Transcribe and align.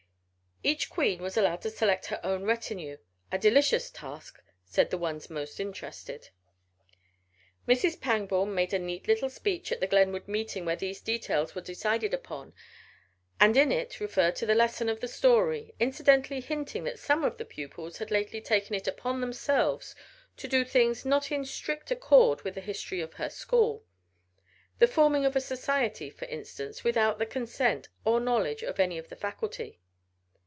Each 0.63 0.91
queen 0.91 1.23
was 1.23 1.37
allowed 1.37 1.63
to 1.63 1.71
select 1.71 2.05
her 2.05 2.19
own 2.23 2.43
retinue 2.43 2.97
a 3.31 3.39
delicious 3.39 3.89
task, 3.89 4.39
said 4.63 4.91
the 4.91 4.97
ones 4.99 5.27
most 5.27 5.59
interested. 5.59 6.29
Mrs. 7.67 7.99
Pangborn 7.99 8.53
made 8.53 8.71
a 8.71 8.77
neat 8.77 9.07
little 9.07 9.31
speech 9.31 9.71
at 9.71 9.79
the 9.79 9.87
Glenwood 9.87 10.27
meeting 10.27 10.63
where 10.63 10.75
these 10.75 11.01
details 11.01 11.55
were 11.55 11.61
decided 11.63 12.13
upon, 12.13 12.53
and 13.39 13.57
in 13.57 13.71
it 13.71 13.99
referred 13.99 14.35
to 14.35 14.45
the 14.45 14.53
lesson 14.53 14.87
of 14.87 14.99
the 14.99 15.07
story, 15.07 15.73
incidentally 15.79 16.41
hinting 16.41 16.83
that 16.83 16.99
some 16.99 17.23
of 17.23 17.39
the 17.39 17.45
pupils 17.45 17.97
had 17.97 18.11
lately 18.11 18.39
taken 18.39 18.75
it 18.75 18.85
upon 18.87 19.19
themselves 19.19 19.95
to 20.37 20.47
do 20.47 20.63
things 20.63 21.03
not 21.03 21.31
in 21.31 21.43
strict 21.43 21.89
accord 21.89 22.43
with 22.43 22.53
the 22.53 22.61
history 22.61 23.01
of 23.01 23.15
her 23.15 23.31
school 23.31 23.83
the 24.77 24.85
forming 24.85 25.25
of 25.25 25.35
a 25.35 25.41
society, 25.41 26.11
for 26.11 26.25
instance, 26.25 26.83
without 26.83 27.17
the 27.17 27.25
consent 27.25 27.89
or 28.05 28.19
knowledge 28.19 28.61
of 28.61 28.79
any 28.79 28.99
of 28.99 29.09
the 29.09 29.15
faculty. 29.15 29.79